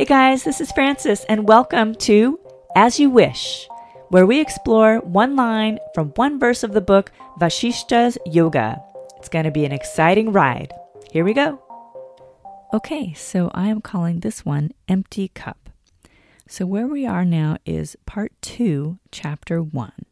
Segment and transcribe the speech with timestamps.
[0.00, 2.40] Hey guys, this is Francis, and welcome to
[2.74, 3.68] As You Wish,
[4.08, 8.82] where we explore one line from one verse of the book Vashishta's Yoga.
[9.18, 10.72] It's going to be an exciting ride.
[11.12, 11.62] Here we go.
[12.72, 15.68] Okay, so I am calling this one Empty Cup.
[16.48, 20.06] So, where we are now is part two, chapter one.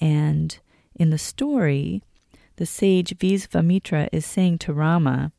[0.00, 0.58] And
[0.94, 2.02] in the story,
[2.56, 5.32] the sage Visvamitra is saying to Rama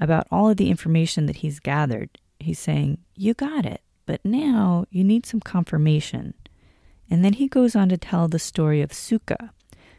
[0.00, 4.86] about all of the information that he's gathered he's saying, You got it, but now
[4.90, 6.34] you need some confirmation.
[7.10, 9.50] And then he goes on to tell the story of Sukha,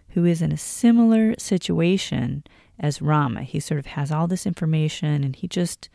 [0.09, 2.43] who is in a similar situation
[2.79, 3.43] as Rama.
[3.43, 5.89] He sort of has all this information and he just,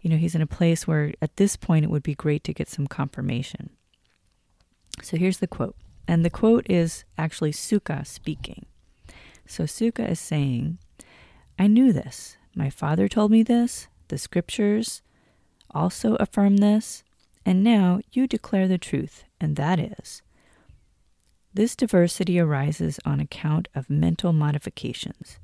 [0.00, 2.54] you know, he's in a place where at this point it would be great to
[2.54, 3.70] get some confirmation.
[5.02, 5.76] So here's the quote.
[6.06, 8.66] And the quote is actually Sukha speaking.
[9.46, 10.78] So Sukha is saying,
[11.58, 12.36] I knew this.
[12.54, 13.88] My father told me this.
[14.08, 15.02] The scriptures,
[15.72, 17.02] also affirm this,
[17.44, 20.22] and now you declare the truth, and that is
[21.58, 25.40] this diversity arises on account of mental modifications,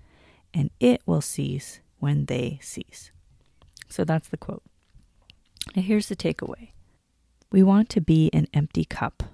[0.53, 3.11] and it will cease when they cease.
[3.89, 4.63] So that's the quote.
[5.75, 6.71] Now here's the takeaway
[7.51, 9.25] we want to be an empty cup.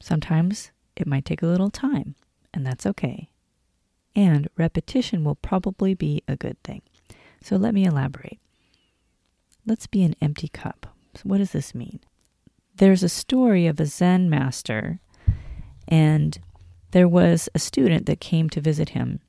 [0.00, 2.16] Sometimes it might take a little time,
[2.52, 3.30] and that's okay.
[4.14, 6.82] And repetition will probably be a good thing.
[7.40, 8.40] So let me elaborate.
[9.66, 10.94] Let's be an empty cup.
[11.16, 12.00] So what does this mean?
[12.76, 15.00] There's a story of a Zen master,
[15.88, 16.38] and
[16.92, 19.20] there was a student that came to visit him.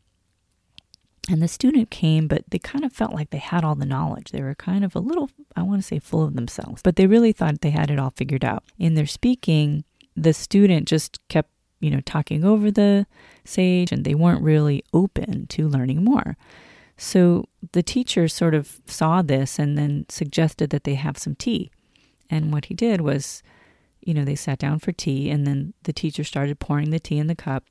[1.30, 4.32] And the student came, but they kind of felt like they had all the knowledge.
[4.32, 7.08] They were kind of a little, I want to say, full of themselves, but they
[7.08, 8.64] really thought they had it all figured out.
[8.78, 9.84] In their speaking,
[10.16, 11.50] the student just kept,
[11.80, 13.08] you know, talking over the
[13.44, 16.38] sage, and they weren't really open to learning more.
[16.98, 21.72] So the teacher sort of saw this and then suggested that they have some tea.
[22.30, 23.44] And what he did was,
[24.02, 27.20] you know, they sat down for tea, and then the teacher started pouring the tea
[27.20, 27.66] in the cup.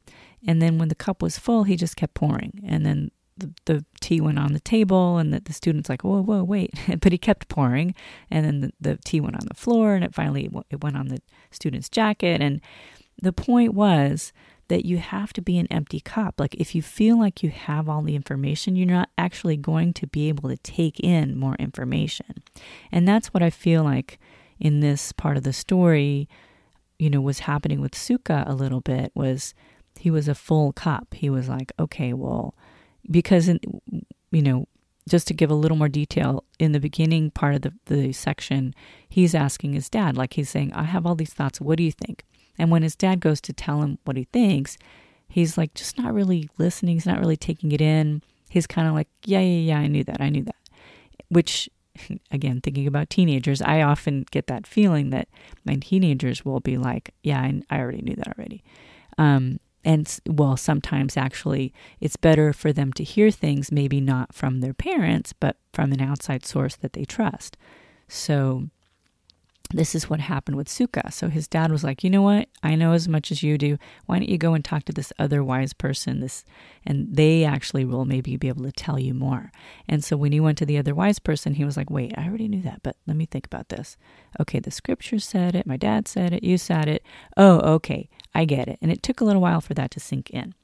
[0.47, 2.63] And then when the cup was full, he just kept pouring.
[2.67, 6.23] And then the, the tea went on the table, and the, the student's like, whoa,
[6.23, 6.73] whoa, wait.
[7.01, 7.95] but he kept pouring.
[8.31, 11.09] And then the, the tea went on the floor, and it finally it went on
[11.09, 11.21] the
[11.51, 12.41] student's jacket.
[12.41, 12.61] And
[13.21, 14.33] the point was
[14.69, 16.41] that you have to be an empty cup.
[16.41, 20.07] Like if you feel like you have all the information, you're not actually going to
[20.07, 22.43] be able to take in more information.
[22.91, 24.19] And that's what I feel like
[24.59, 26.29] in this part of the story,
[26.99, 29.55] you know, was happening with Suka a little bit was
[29.99, 31.15] he was a full cup.
[31.15, 32.55] He was like, okay, well,
[33.11, 33.61] because in,
[34.31, 34.67] you know,
[35.09, 38.75] just to give a little more detail, in the beginning part of the, the section,
[39.09, 41.61] he's asking his dad, like he's saying, I have all these thoughts.
[41.61, 42.25] What do you think?
[42.59, 44.79] And when his dad goes to tell him what he thinks,
[45.29, 46.97] he's like just not really listening.
[46.97, 48.23] He's not really taking it in.
[48.49, 50.21] He's kind of like, yeah, yeah, yeah, I knew that.
[50.21, 50.57] I knew that.
[51.29, 51.69] Which,
[52.31, 55.29] again, thinking about teenagers, I often get that feeling that
[55.65, 58.63] my teenagers will be like, yeah, I, I already knew that already.
[59.19, 64.61] Um, and well, sometimes actually it's better for them to hear things, maybe not from
[64.61, 67.57] their parents, but from an outside source that they trust.
[68.09, 68.69] So
[69.71, 71.11] this is what happened with Suka.
[71.11, 72.49] So his dad was like, "You know what?
[72.63, 73.79] I know as much as you do.
[74.07, 76.21] Why don't you go and talk to this other wise person?
[76.21, 76.45] This,
[76.85, 79.51] and they actually will maybe be able to tell you more."
[79.89, 82.27] And so when he went to the other wise person, he was like, "Wait, I
[82.29, 83.97] already knew that, but let me think about this.
[84.39, 85.67] Okay, the scripture said it.
[85.67, 86.45] My dad said it.
[86.45, 87.03] You said it.
[87.37, 90.31] Oh, okay, I get it." And it took a little while for that to sink
[90.31, 90.55] in.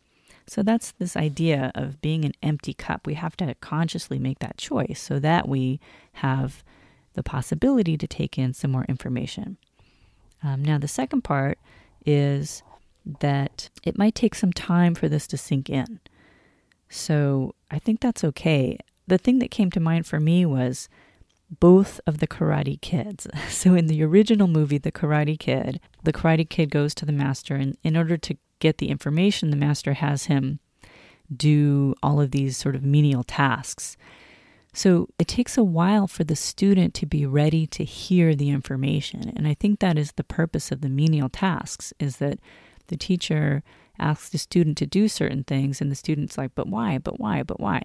[0.47, 3.07] So that's this idea of being an empty cup.
[3.07, 5.81] We have to consciously make that choice so that we
[6.15, 6.65] have
[7.15, 9.57] the possibility to take in some more information.
[10.43, 11.59] Um, now, the second part
[12.05, 12.63] is
[13.21, 16.01] that it might take some time for this to sink in.
[16.89, 18.79] So I think that's okay.
[19.07, 20.89] The thing that came to mind for me was
[21.61, 23.27] both of the Karate Kids.
[23.49, 27.55] So in the original movie, The Karate Kid, the Karate Kid goes to the master,
[27.55, 30.59] and in order to get the information, the master has him
[31.35, 33.97] do all of these sort of menial tasks.
[34.75, 39.33] So it takes a while for the student to be ready to hear the information.
[39.37, 42.39] And I think that is the purpose of the menial tasks is that
[42.87, 43.63] the teacher
[43.99, 47.43] asks the student to do certain things and the student's like, but why, but why,
[47.43, 47.83] but why?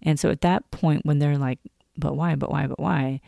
[0.00, 1.58] And so at that point when they're like,
[1.96, 3.20] but why, but why, but why,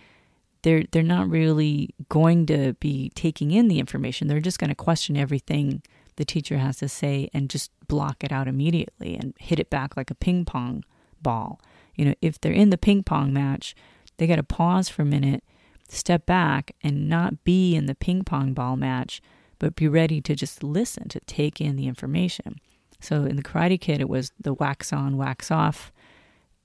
[0.63, 4.29] they're they're not really going to be taking in the information.
[4.29, 5.83] They're just going to question everything
[6.17, 9.95] the teacher has to say and just block it out immediately and hit it back
[9.95, 10.83] like a ping pong
[11.21, 11.61] ball
[11.95, 13.75] you know, if they're in the ping pong match,
[14.17, 15.45] they got to pause for a minute,
[15.89, 19.21] step back, and not be in the ping pong ball match,
[19.59, 22.61] but be ready to just listen, to take in the information.
[23.01, 25.93] So in the Karate Kid, it was the wax on, wax off,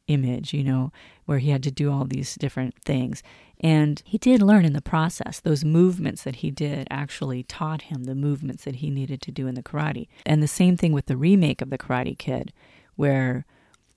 [0.07, 0.91] image, you know,
[1.25, 3.21] where he had to do all these different things.
[3.59, 5.39] And he did learn in the process.
[5.39, 9.47] Those movements that he did actually taught him the movements that he needed to do
[9.47, 10.07] in the karate.
[10.25, 12.51] And the same thing with the remake of The Karate Kid,
[12.95, 13.45] where,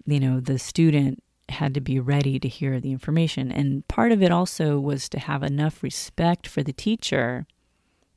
[0.07, 3.53] you know, the student had to be ready to hear the information.
[3.53, 7.47] And part of it also was to have enough respect for the teacher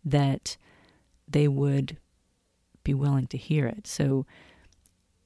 [0.04, 0.58] that
[1.28, 1.98] they would
[2.84, 3.88] be willing to hear it.
[3.88, 4.26] So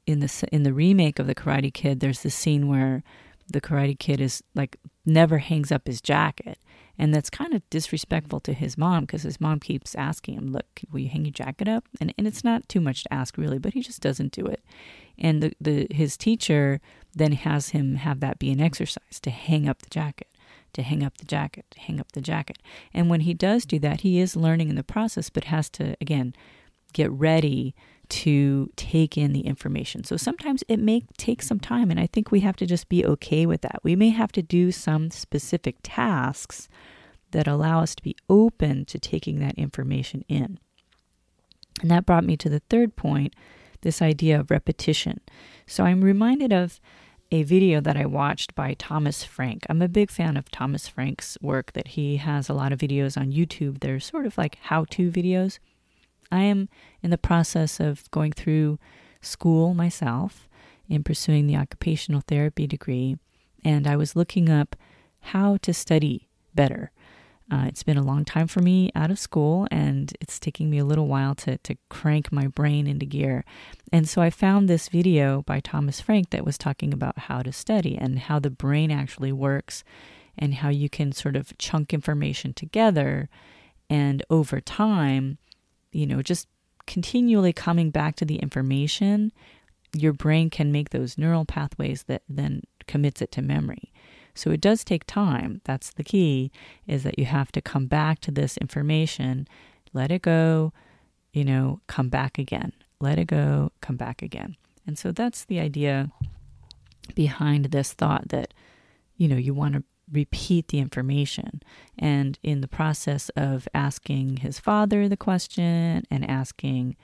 [0.07, 3.03] in the in the remake of the Karate Kid, there's this scene where
[3.51, 6.57] the Karate Kid is like never hangs up his jacket,
[6.97, 10.81] and that's kind of disrespectful to his mom because his mom keeps asking him, "Look,
[10.91, 13.59] will you hang your jacket up?" And and it's not too much to ask really,
[13.59, 14.63] but he just doesn't do it.
[15.19, 16.79] And the, the his teacher
[17.13, 20.27] then has him have that be an exercise to hang up the jacket
[20.73, 22.59] to hang up the jacket, to hang up the jacket.
[22.93, 25.95] And when he does do that, he is learning in the process, but has to,
[25.99, 26.35] again,
[26.93, 27.75] get ready
[28.09, 30.03] to take in the information.
[30.03, 33.05] So sometimes it may take some time, and I think we have to just be
[33.05, 33.79] okay with that.
[33.83, 36.67] We may have to do some specific tasks
[37.31, 40.59] that allow us to be open to taking that information in.
[41.81, 43.35] And that brought me to the third point
[43.81, 45.21] this idea of repetition.
[45.67, 46.79] So I'm reminded of
[47.31, 49.65] a video that I watched by Thomas Frank.
[49.69, 53.17] I'm a big fan of Thomas Frank's work that he has a lot of videos
[53.19, 53.81] on YouTube.
[53.81, 55.59] They're sort of like how-to videos.
[56.31, 56.69] I am
[57.03, 58.79] in the process of going through
[59.21, 60.47] school myself
[60.87, 63.17] in pursuing the occupational therapy degree,
[63.63, 64.75] and I was looking up
[65.19, 66.91] how to study better.
[67.51, 70.77] Uh, it's been a long time for me out of school, and it's taking me
[70.77, 73.43] a little while to, to crank my brain into gear.
[73.91, 77.51] And so I found this video by Thomas Frank that was talking about how to
[77.51, 79.83] study and how the brain actually works
[80.37, 83.29] and how you can sort of chunk information together.
[83.89, 85.39] And over time,
[85.91, 86.47] you know, just
[86.85, 89.31] continually coming back to the information,
[89.93, 93.88] your brain can make those neural pathways that then commits it to memory.
[94.39, 95.61] So it does take time.
[95.65, 96.51] That's the key
[96.87, 99.47] is that you have to come back to this information,
[99.91, 100.71] let it go,
[101.33, 102.71] you know, come back again.
[103.01, 104.55] Let it go, come back again.
[104.87, 106.11] And so that's the idea
[107.15, 108.53] behind this thought that
[109.19, 111.61] you know, you want to repeat the information.
[111.97, 116.95] And in the process of asking his father the question and asking,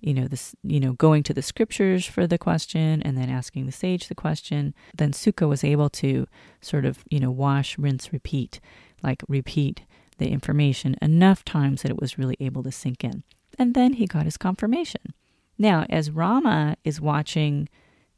[0.00, 3.66] you know, this, you know, going to the scriptures for the question and then asking
[3.66, 6.26] the sage the question, then Sukha was able to
[6.60, 8.60] sort of, you know, wash, rinse, repeat,
[9.02, 9.82] like repeat
[10.18, 13.22] the information enough times that it was really able to sink in.
[13.58, 15.14] And then he got his confirmation.
[15.58, 17.68] Now, as Rama is watching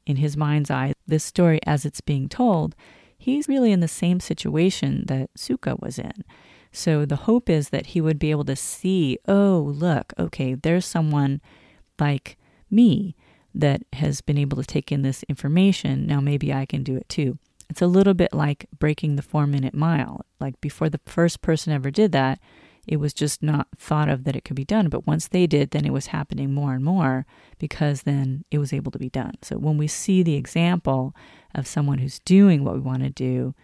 [0.06, 2.74] in his mind's eye this story as it's being told,
[3.16, 6.24] he's really in the same situation that Sukha was in.
[6.72, 10.86] So the hope is that he would be able to see, oh, look, okay, there's
[10.86, 11.40] someone
[12.00, 12.36] like
[12.70, 13.16] me
[13.54, 16.06] that has been able to take in this information.
[16.06, 17.38] Now maybe I can do it too.
[17.68, 20.24] It's a little bit like breaking the four minute mile.
[20.40, 22.40] Like before the first person ever did that,
[22.86, 24.88] it was just not thought of that it could be done.
[24.88, 27.26] But once they did, then it was happening more and more
[27.58, 29.34] because then it was able to be done.
[29.42, 31.14] So when we see the example
[31.54, 33.54] of someone who's doing what we want to do,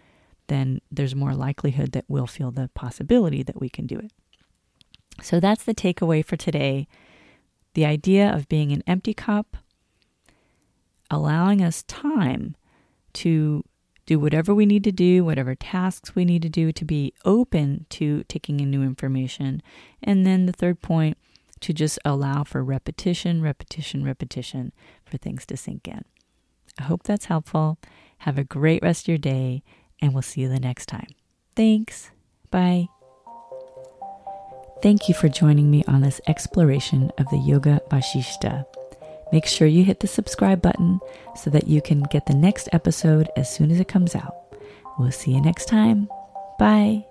[0.47, 4.11] then there's more likelihood that we'll feel the possibility that we can do it.
[5.21, 6.87] So that's the takeaway for today.
[7.73, 9.57] The idea of being an empty cup,
[11.09, 12.55] allowing us time
[13.13, 13.63] to
[14.05, 17.85] do whatever we need to do, whatever tasks we need to do to be open
[17.89, 19.61] to taking in new information.
[20.01, 21.17] And then the third point,
[21.61, 24.71] to just allow for repetition, repetition, repetition
[25.05, 26.05] for things to sink in.
[26.79, 27.79] I hope that's helpful.
[28.19, 29.63] Have a great rest of your day,
[30.01, 31.07] and we'll see you the next time.
[31.55, 32.11] Thanks.
[32.51, 32.87] Bye.
[34.81, 38.65] Thank you for joining me on this exploration of the Yoga Vashishta.
[39.31, 40.99] Make sure you hit the subscribe button
[41.35, 44.35] so that you can get the next episode as soon as it comes out.
[44.99, 46.09] We'll see you next time.
[46.59, 47.06] Bye.